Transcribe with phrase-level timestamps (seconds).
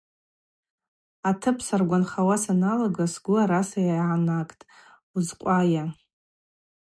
[1.31, 4.67] Атып саргванхауа саналага сгвы араса йгӏанагтӏ:
[5.15, 5.83] Уызкъвайа?